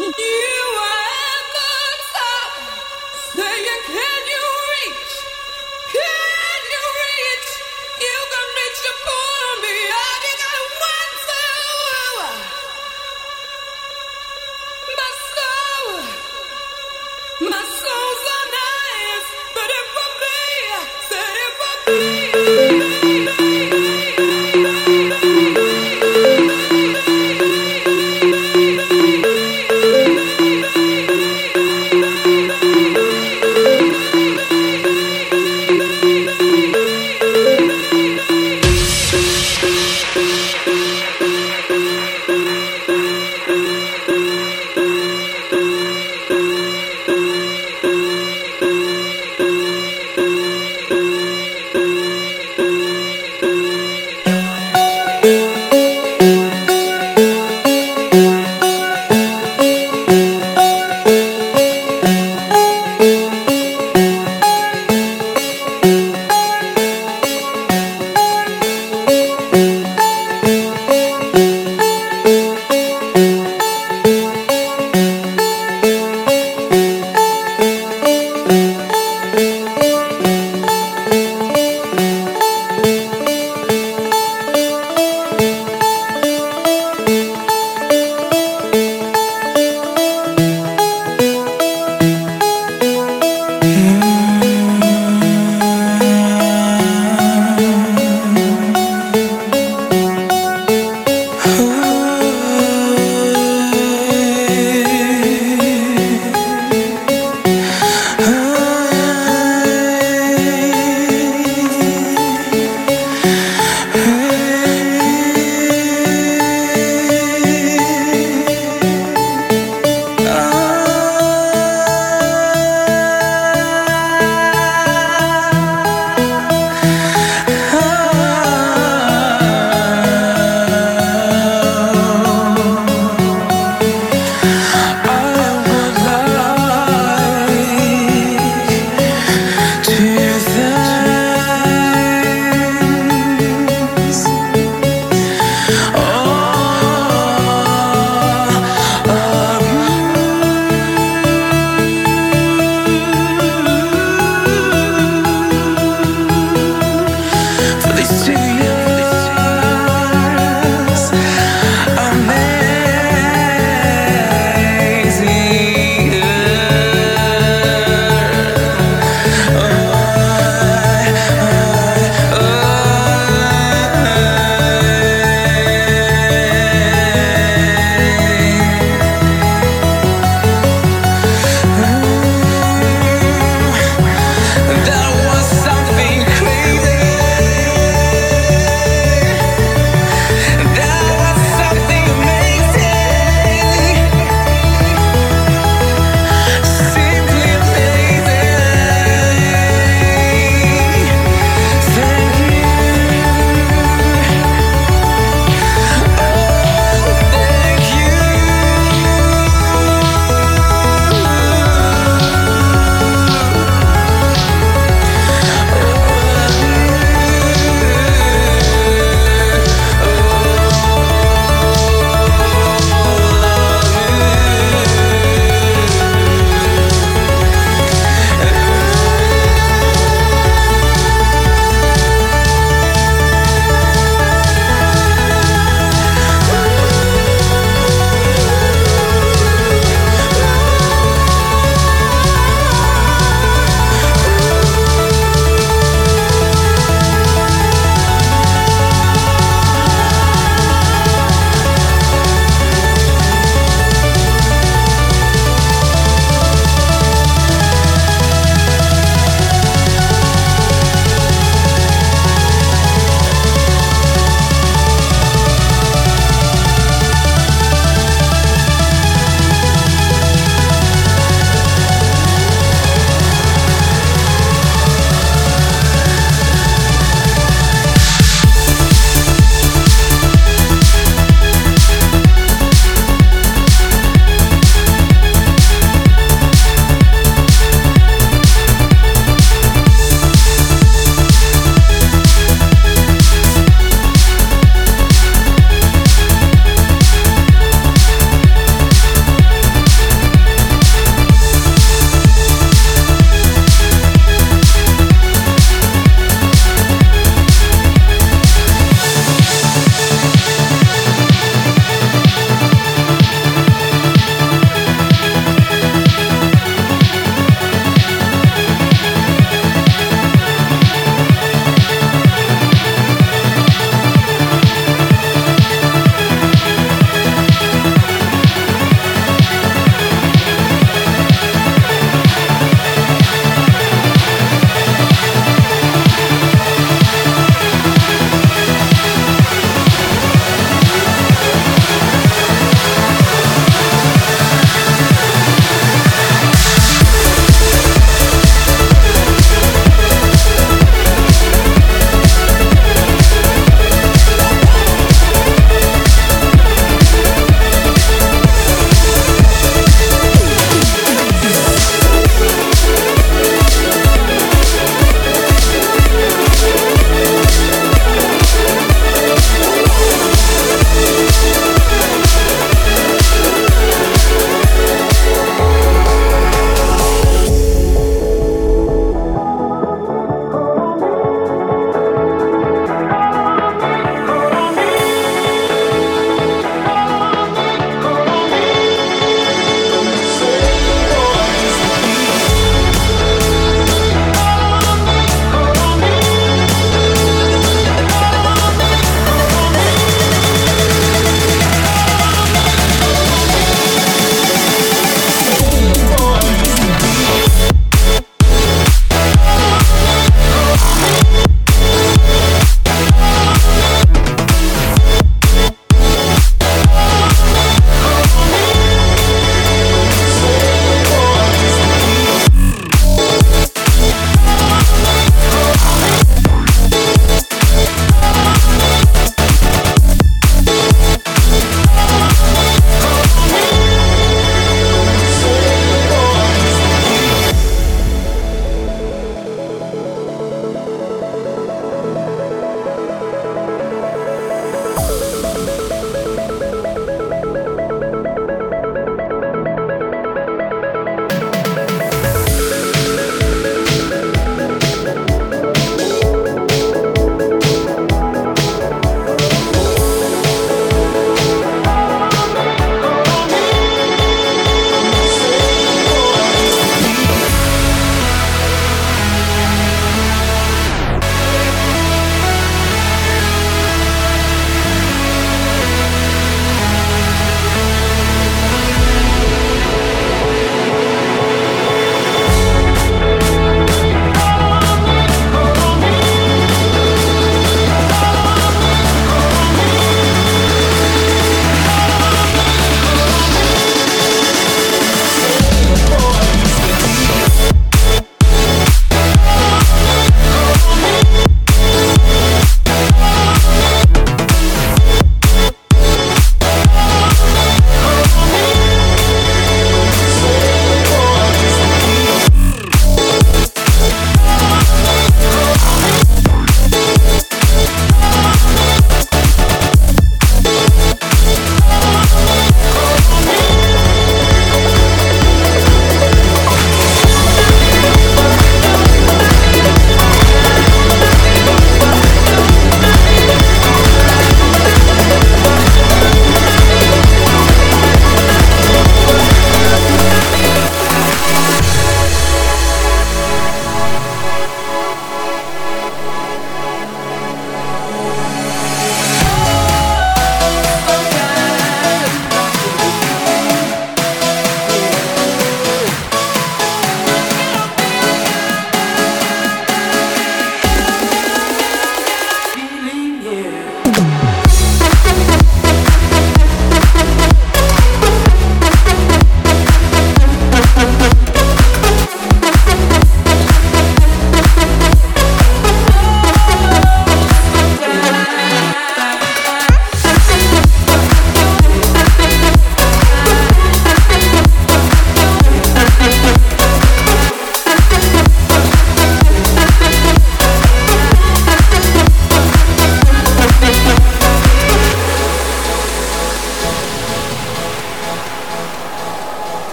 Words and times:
you 0.00 0.46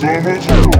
damage. 0.00 0.79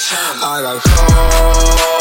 I 0.00 0.62
got 0.62 0.80
calls. 0.84 1.97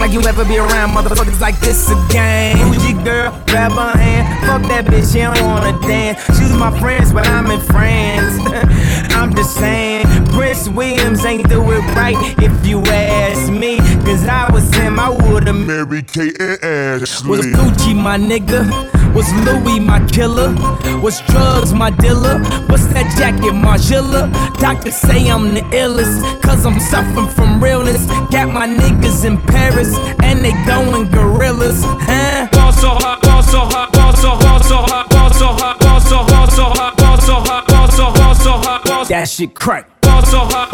like 0.00 0.12
you 0.12 0.20
ever 0.22 0.44
be 0.44 0.58
around 0.58 0.90
motherfuckers 0.90 1.40
like 1.40 1.58
this 1.60 1.90
again. 1.90 2.58
Your 2.58 3.04
girl? 3.04 3.42
Grab 3.46 3.72
her 3.72 3.98
hand. 3.98 4.46
Fuck 4.46 4.62
that 4.70 4.84
bitch, 4.86 5.12
she 5.12 5.20
don't 5.20 5.40
wanna 5.42 5.78
dance. 5.86 6.24
She's 6.38 6.52
my 6.52 6.76
friends, 6.80 7.12
but 7.12 7.26
I'm 7.26 7.50
in 7.50 7.60
France. 7.60 8.38
I'm 9.14 9.34
just 9.34 9.54
saying, 9.54 10.06
Prince 10.32 10.68
Williams 10.68 11.24
ain't 11.24 11.48
do 11.48 11.60
it 11.72 11.80
right 11.94 12.16
if 12.38 12.66
you 12.66 12.80
ask 12.82 13.52
me. 13.52 13.78
Cause 14.04 14.26
I 14.26 14.50
was 14.52 14.72
him, 14.74 14.98
I 14.98 15.10
would've 15.10 15.54
married 15.54 16.08
Kate 16.12 16.40
and 16.40 16.62
Ashley. 16.64 17.30
Was 17.30 17.46
Gucci 17.46 17.94
my 17.94 18.16
nigga? 18.18 18.62
Was 19.14 19.30
Louis 19.44 19.78
my 19.78 20.00
killer? 20.06 20.54
Was 21.02 21.20
drugs 21.28 21.74
my 21.74 21.90
dealer? 21.90 22.38
What's 22.68 22.86
that 22.94 23.14
jacket, 23.18 23.52
Margiela? 23.52 24.32
Doctors 24.58 24.96
say 24.96 25.28
I'm 25.28 25.52
the 25.52 25.60
illest, 25.76 26.42
cause 26.42 26.64
I'm 26.64 26.80
suffering 26.80 27.28
from 27.28 27.62
realness. 27.62 28.06
Got 28.30 28.54
my 28.54 28.66
niggas 28.66 29.26
in 29.26 29.36
Paris, 29.38 29.94
and 30.22 30.40
they 30.40 30.52
going 30.64 31.10
gorillas, 31.10 31.82
huh? 31.84 32.48
Ball 32.52 32.72
so 32.72 32.88
hot, 32.88 33.20
ball 33.22 33.42
so 33.42 33.58
hot, 33.60 33.92
ball 33.92 34.12
so 34.14 34.30
hot, 34.30 34.64
so 34.64 34.76
hot, 34.76 35.10
ball 35.10 35.30
so 35.30 35.46
hot, 35.46 35.80
ball 35.80 36.00
so 36.00 36.16
hot, 36.16 36.50
so 36.50 36.64
hot, 36.64 36.96
ball 36.96 37.20
so 37.20 37.34
hot, 37.34 37.68
ball 37.68 37.90
so 37.90 38.04
hot, 38.04 38.36
so 38.36 38.52
hot, 38.52 38.84
ball 38.84 39.04
That 39.04 39.28
shit 39.28 39.54
crack. 39.54 39.91
Ball 40.22 40.30
so 40.30 40.38
hot, 40.38 40.72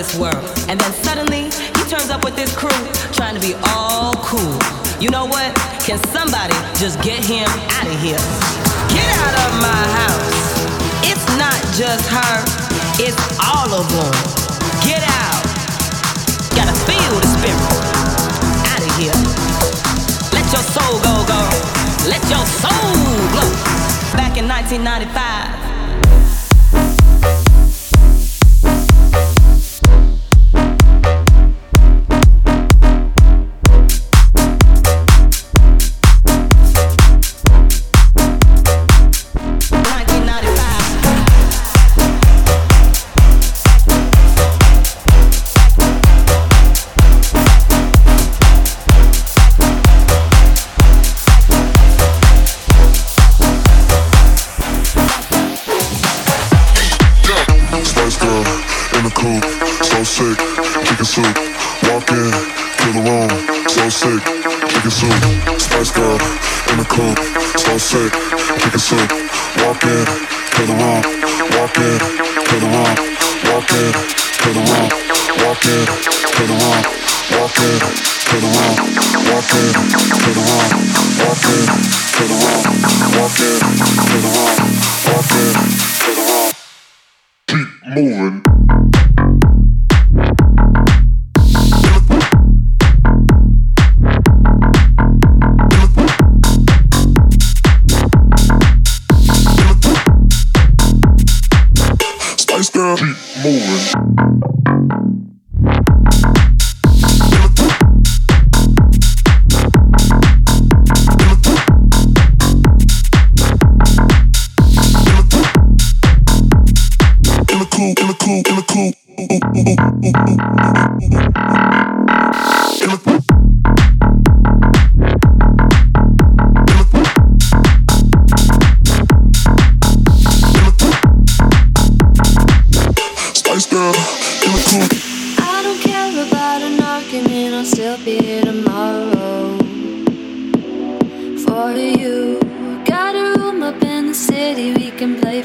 just 6.82 6.98
get 7.04 7.22
him 7.24 7.46
out 7.78 7.86
of 7.86 7.94
here. 8.02 8.18
Get 8.90 9.06
out 9.22 9.36
of 9.46 9.52
my 9.62 9.82
house. 10.02 10.34
It's 11.06 11.26
not 11.38 11.54
just 11.78 12.10
her, 12.10 12.36
it's 12.98 13.18
all 13.38 13.70
of 13.70 13.86
them. 13.94 14.14
Get 14.82 15.04
out. 15.06 15.46
Gotta 16.58 16.74
feel 16.90 17.14
the 17.22 17.30
spirit. 17.38 17.62
Out 18.66 18.82
of 18.82 18.92
here. 18.98 19.14
Let 20.34 20.50
your 20.50 20.66
soul 20.74 20.98
go, 21.06 21.22
go. 21.30 21.42
Let 22.10 22.24
your 22.30 22.46
soul 22.60 22.98
blow. 23.30 23.50
Back 24.18 24.38
in 24.38 24.48
1995. 24.48 25.71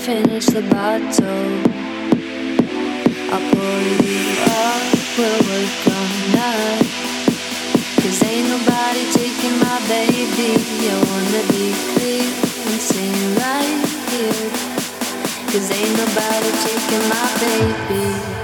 finish 0.07 0.47
the 0.47 0.63
bottle. 0.71 1.51
I'll 3.35 3.43
pull 3.51 3.83
you 4.07 4.23
up, 4.63 4.83
we'll 5.19 5.41
work 5.51 5.83
on 5.99 6.11
that. 6.37 6.79
Cause 8.01 8.23
ain't 8.23 8.47
nobody 8.47 9.03
taking 9.19 9.59
my 9.59 9.79
baby. 9.91 10.63
I 10.87 10.97
wanna 11.11 11.43
be 11.51 11.67
free 11.91 12.23
and 12.71 12.81
sing 12.89 13.19
right 13.43 13.83
here. 14.13 14.47
Cause 15.51 15.69
ain't 15.75 15.95
nobody 15.99 16.51
taking 16.63 17.05
my 17.11 17.27
baby. 17.43 18.37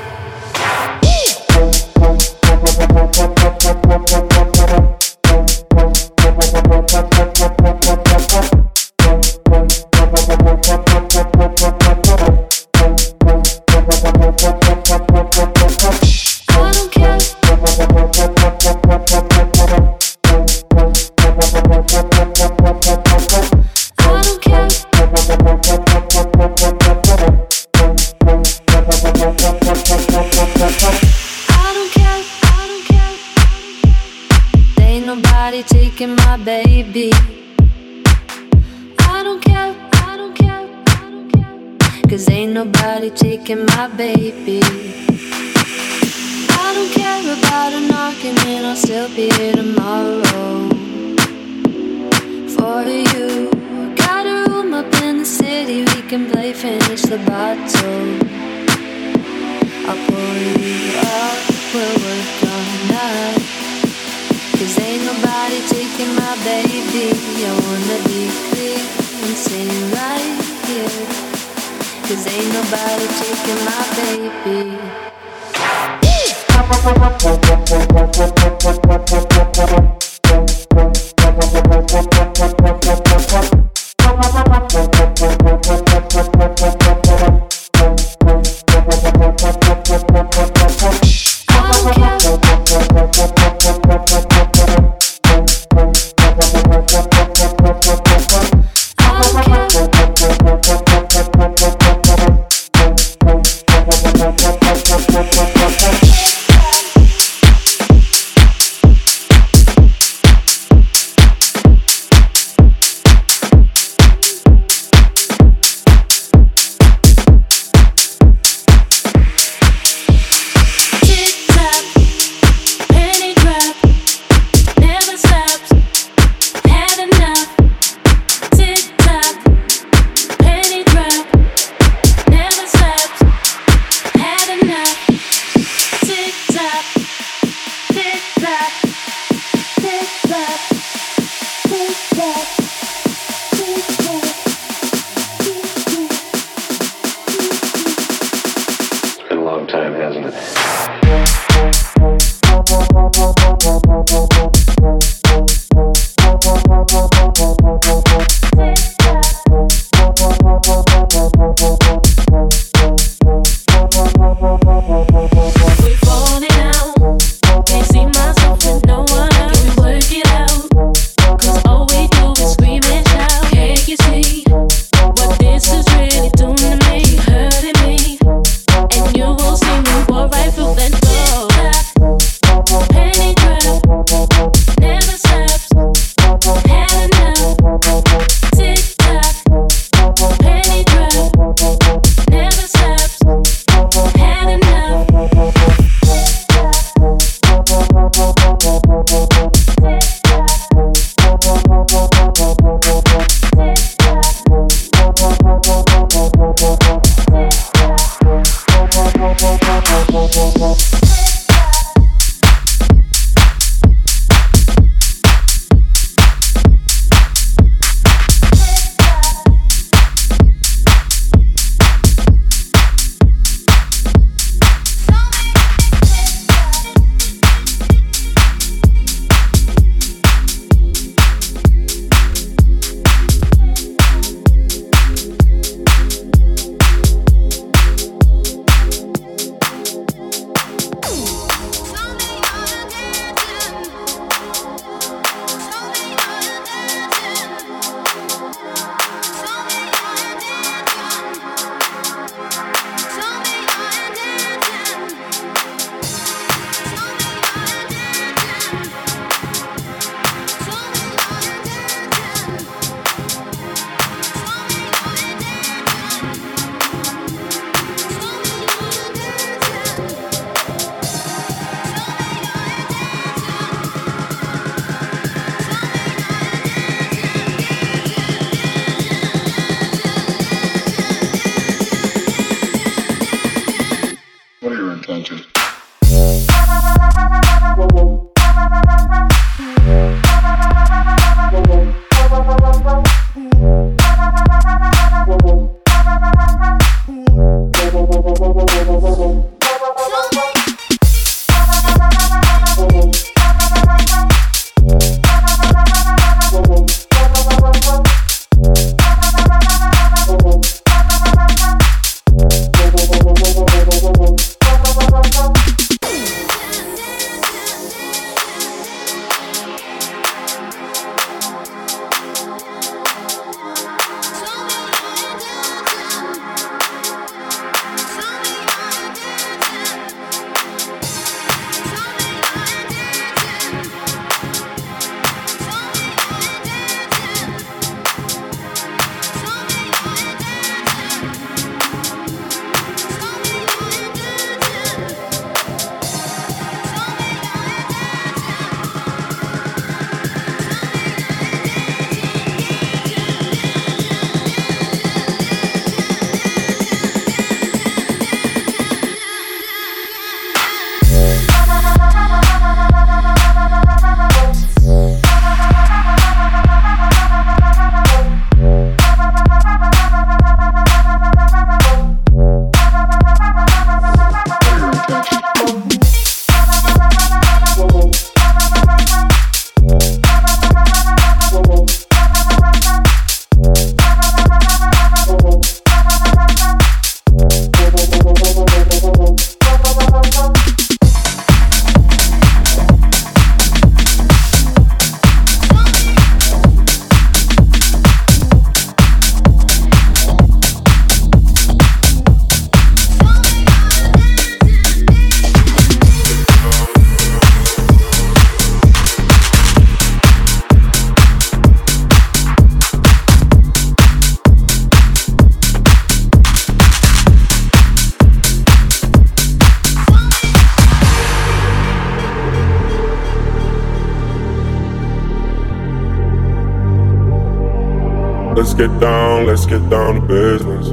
Get 428.88 429.00
down, 429.00 429.46
let's 429.46 429.64
get 429.64 429.88
down 429.88 430.16
to 430.16 430.20
business. 430.22 430.88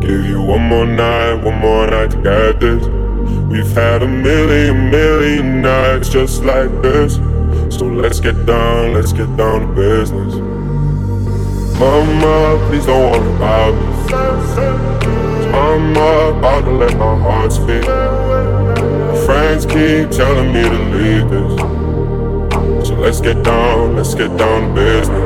Give 0.00 0.24
you 0.24 0.40
one 0.40 0.62
more 0.62 0.86
night, 0.86 1.34
one 1.34 1.58
more 1.58 1.86
night 1.86 2.12
to 2.12 2.16
get 2.22 2.60
this. 2.60 2.86
We've 3.52 3.72
had 3.72 4.02
a 4.02 4.08
million, 4.08 4.90
million 4.90 5.60
nights 5.60 6.08
just 6.08 6.44
like 6.44 6.70
this. 6.80 7.16
So 7.76 7.84
let's 7.84 8.20
get 8.20 8.46
down, 8.46 8.94
let's 8.94 9.12
get 9.12 9.36
down 9.36 9.60
to 9.60 9.66
business. 9.74 10.34
Mama, 11.78 12.66
please 12.68 12.86
don't 12.86 13.12
worry 13.12 13.36
about 13.36 13.74
me. 13.74 14.14
I'm 15.52 15.90
about 15.90 16.64
to 16.64 16.70
let 16.70 16.96
my 16.96 17.18
heart 17.18 17.52
speak. 17.52 17.84
Friends 19.26 19.66
keep 19.66 20.10
telling 20.10 20.54
me 20.54 20.62
to 20.62 20.80
leave 20.94 21.28
this. 21.28 22.88
So 22.88 22.94
let's 22.94 23.20
get 23.20 23.42
down, 23.42 23.94
let's 23.96 24.14
get 24.14 24.34
down 24.38 24.68
to 24.68 24.74
business. 24.74 25.23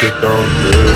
Get 0.00 0.20
down 0.20 0.72
there. 0.72 0.95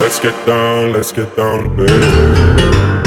Let's 0.00 0.20
get 0.20 0.46
down, 0.46 0.92
let's 0.92 1.12
get 1.12 1.34
down 1.34 1.76
to 1.76 3.03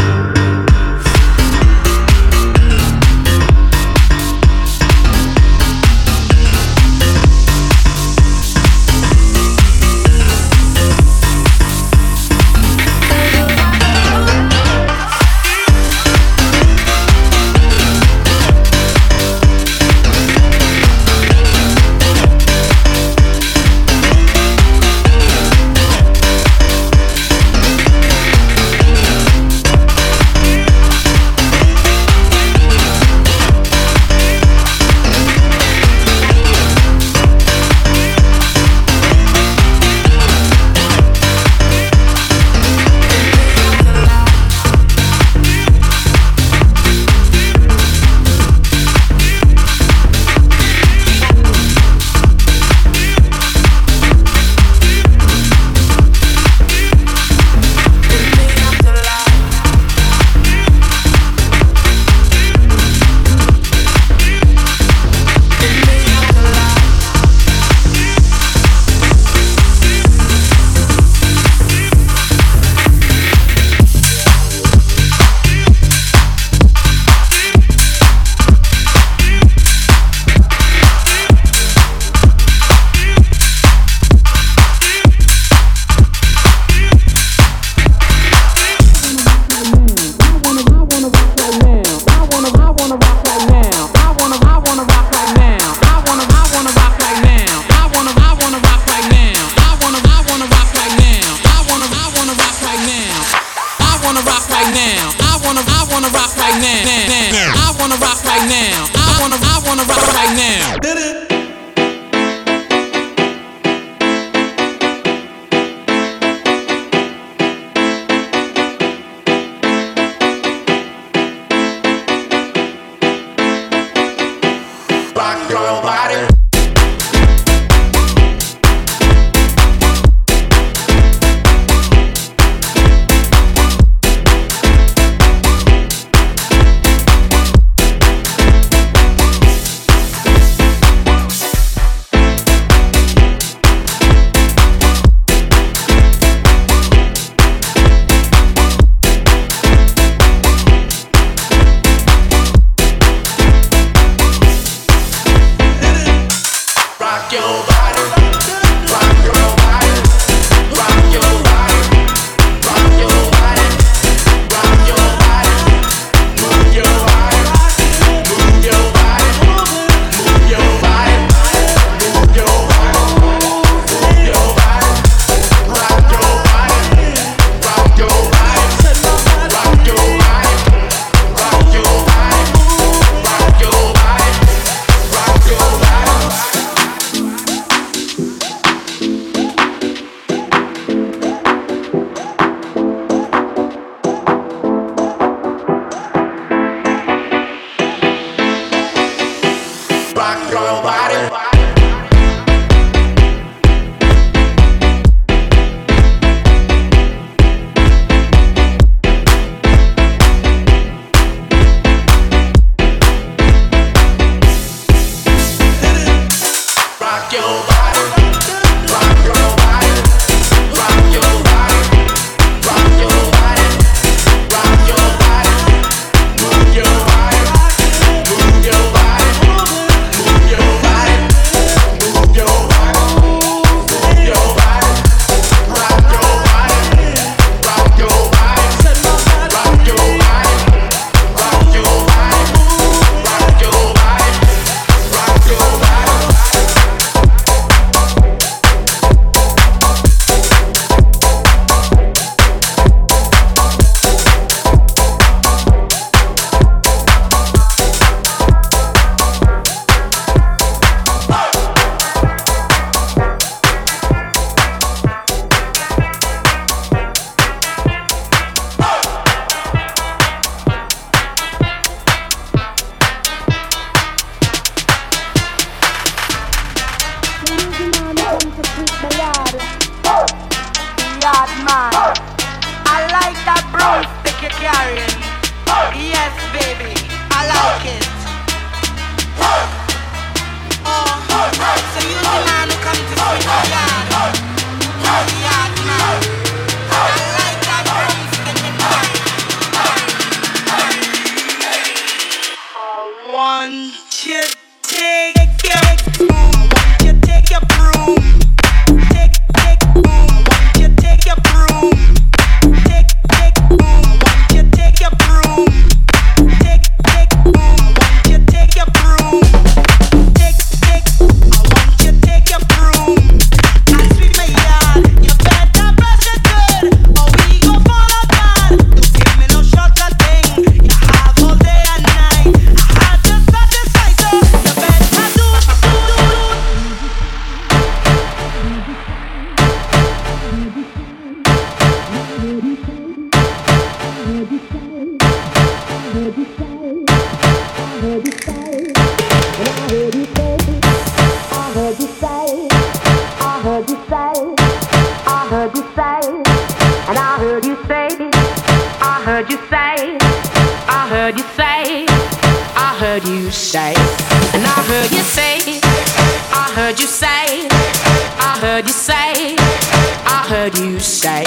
heard 370.67 370.79
you 370.79 370.99
say, 370.99 371.43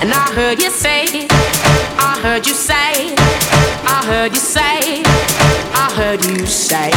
and 0.00 0.10
I 0.10 0.32
heard 0.32 0.58
you 0.58 0.70
say, 0.70 1.26
I 1.98 2.18
heard 2.22 2.46
you 2.46 2.54
say, 2.54 3.14
I 3.84 4.02
heard 4.06 4.32
you 4.32 4.40
say, 4.40 5.02
I 5.74 5.92
heard 5.94 6.24
you 6.24 6.46
say. 6.46 6.90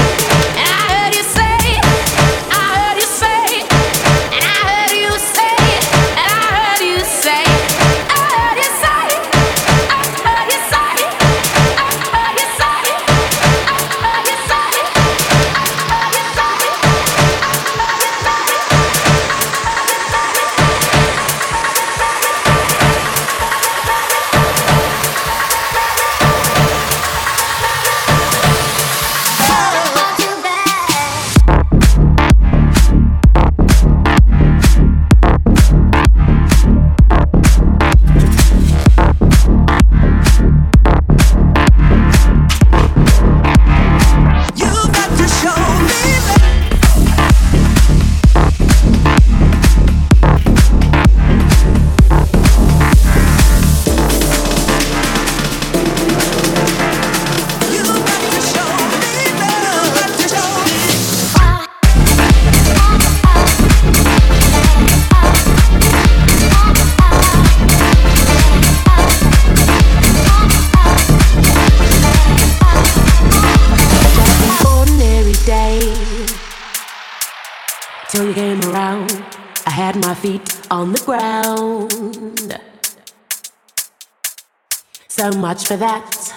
just 85.68 85.74
for 85.74 85.78
that. 85.78 86.34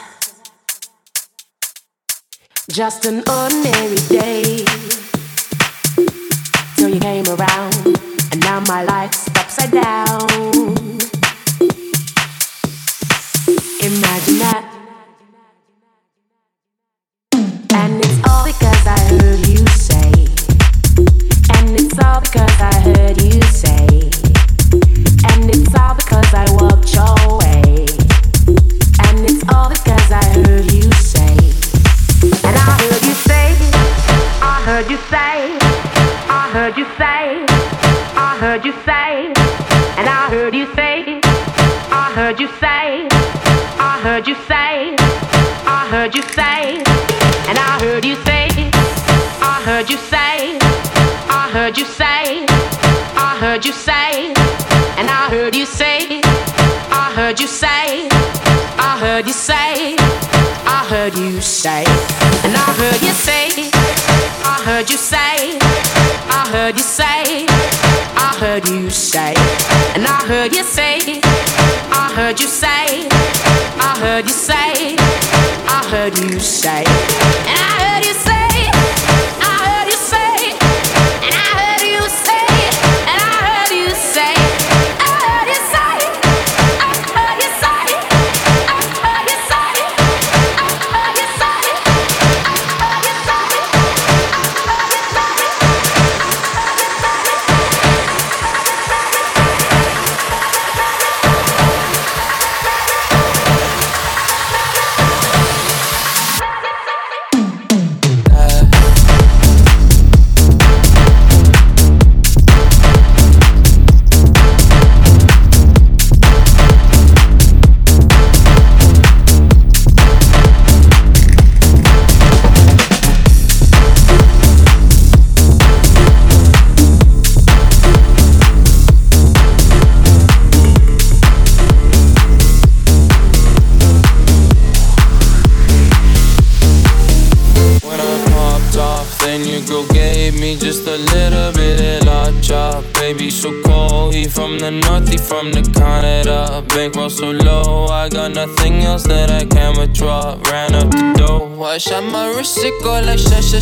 Just 2.71 3.07
an 3.07 3.23
ordinary 3.29 3.97
day. 4.09 4.80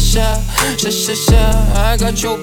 sha, 0.08 0.40
sha, 0.78 0.90
sha, 0.90 1.14
sha. 1.14 1.42
I 1.74 1.96
got 1.98 2.22
your 2.22 2.38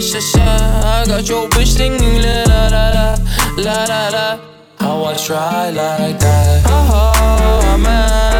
sha 0.00 0.20
sha. 0.20 0.44
I 1.02 1.04
got 1.06 1.28
your 1.28 1.48
bitch 1.50 1.76
singing 1.76 2.20
la 2.22 2.42
la 2.48 2.68
la 2.68 3.16
la 3.56 3.84
la 3.84 4.08
la. 4.08 4.38
How 4.80 5.04
I 5.04 5.14
try 5.14 5.70
like 5.70 6.18
that. 6.18 6.62
Oh, 6.66 6.90
oh, 6.92 7.74
oh 7.74 7.78
man. 7.78 8.33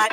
My. 0.00 0.08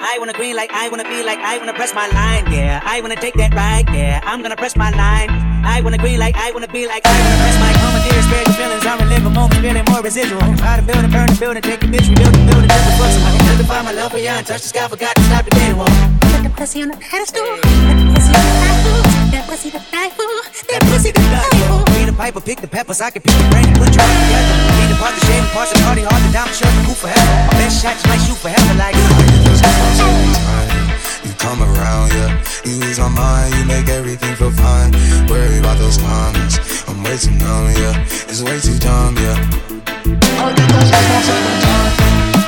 I 0.00 0.16
wanna 0.20 0.32
green 0.32 0.54
like 0.54 0.72
I 0.72 0.88
wanna 0.88 1.04
be 1.04 1.22
like 1.24 1.40
I 1.40 1.58
wanna 1.58 1.74
press 1.74 1.92
my 1.94 2.06
line, 2.08 2.52
yeah. 2.52 2.80
I 2.84 3.00
wanna 3.00 3.16
take 3.16 3.34
that 3.34 3.52
ride, 3.54 3.88
yeah. 3.92 4.20
I'm 4.22 4.42
gonna 4.42 4.56
press 4.56 4.76
my 4.76 4.90
line. 4.90 5.47
I 5.68 5.80
wanna 5.84 5.98
green 5.98 6.18
like 6.18 6.34
I 6.34 6.50
wanna 6.50 6.66
be 6.66 6.88
like 6.88 7.04
I 7.04 7.12
wanna 7.12 7.38
press 7.44 7.56
my 7.60 7.72
commandeer, 7.76 8.22
spare 8.24 8.42
your 8.48 8.56
feelings. 8.56 8.84
I 8.88 8.96
relive 8.96 9.26
a 9.28 9.30
moment, 9.30 9.60
feeling 9.60 9.84
more 9.92 10.00
residual. 10.00 10.40
Try 10.56 10.80
to 10.80 10.82
build 10.82 11.04
and 11.04 11.12
burn 11.12 11.28
the 11.28 11.36
building, 11.36 11.62
take 11.62 11.84
a 11.84 11.86
bitch, 11.86 12.08
rebuild 12.08 12.32
the 12.32 12.42
building, 12.48 12.72
just 12.72 12.88
a 12.88 12.92
foot. 12.96 13.12
So 13.12 13.20
I 13.20 13.30
can 13.36 13.44
justify 13.52 13.82
my 13.84 13.92
love 13.92 14.10
for 14.16 14.18
you 14.18 14.32
and 14.32 14.46
touch 14.48 14.64
the 14.64 14.70
sky, 14.72 14.88
forgot 14.88 15.14
to 15.14 15.22
stop 15.28 15.44
the 15.44 15.52
day 15.52 15.72
wall. 15.76 15.92
Put 16.24 16.40
the 16.42 16.50
pussy 16.56 16.82
on 16.82 16.88
the 16.88 16.96
pedestal. 16.96 17.44
Put 17.44 17.60
the 17.60 18.08
pussy 18.16 18.32
on 18.32 18.42
the 18.48 18.56
pedestal. 18.64 18.96
That 19.28 19.44
pussy 19.44 19.68
to 19.76 19.80
die 19.92 20.10
for. 20.16 20.32
That 20.72 20.82
pussy 20.88 21.12
to 21.12 21.22
die 21.36 21.52
for. 21.68 21.84
Be 21.92 22.00
the 22.08 22.16
piper, 22.16 22.40
pick 22.40 22.58
the 22.64 22.68
peppers, 22.68 23.04
I 23.04 23.12
can 23.12 23.20
pick 23.20 23.36
the 23.36 23.46
brain 23.52 23.68
and 23.68 23.76
put 23.76 23.92
you 23.92 24.00
all 24.00 24.08
together. 24.24 24.56
Be 24.72 24.84
the 24.88 24.96
part 24.96 25.12
the 25.14 25.22
shade, 25.28 25.44
the 25.44 25.52
parts 25.52 25.70
of 25.76 25.84
party 25.84 26.02
hard 26.08 26.22
to 26.24 26.30
down, 26.32 26.48
shirt, 26.48 26.72
cool 26.88 26.96
forever. 26.96 27.28
My 27.52 27.54
best 27.60 27.84
shot, 27.84 27.92
you 28.00 28.08
might 28.08 28.22
shoot 28.24 28.40
forever 28.40 28.72
like. 28.80 28.96
Uh, 28.96 30.87
come 31.48 31.62
around, 31.62 32.12
yeah. 32.12 32.44
You 32.64 32.72
ease 32.84 32.98
my 32.98 33.08
mind, 33.08 33.54
you 33.54 33.64
make 33.64 33.88
everything 33.88 34.34
feel 34.36 34.50
fine. 34.50 34.92
Worry 35.28 35.58
about 35.58 35.78
those 35.78 35.96
comments, 35.96 36.58
I'm 36.86 37.02
way 37.02 37.16
too 37.16 37.30
numb, 37.40 37.72
yeah. 37.72 38.04
It's 38.28 38.42
way 38.42 38.60
too 38.60 38.78
dumb, 38.78 39.16
yeah. 39.16 39.32
I 40.44 40.52
get 40.52 40.68
those 40.68 40.90
goosebumps 40.92 41.28
every 41.36 41.56
time. 41.64 41.92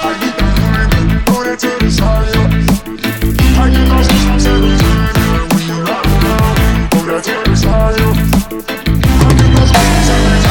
I 0.05 0.13
get 0.21 0.35
that 0.37 0.53
feeling, 0.61 1.25
put 1.25 1.47
it 1.49 1.59
to 1.65 1.71
the 1.81 1.91
side, 1.91 2.29
yeah. 2.35 2.49
I 3.63 3.71
get 3.73 3.89
those 3.89 4.09
goosebumps 4.11 4.47
every 4.53 4.77
time, 4.85 5.17
yeah. 5.17 5.49
When 5.51 5.63
you're 5.71 5.89
out, 5.97 6.05
put 6.93 7.09
it 7.09 7.25
to 7.25 7.35
the 7.49 7.57
side, 7.57 7.97
yeah. 8.01 8.15
I 9.01 9.33
get 9.39 9.49
those 9.57 9.71
goosebumps 9.73 10.11
every 10.13 10.41
time. 10.45 10.50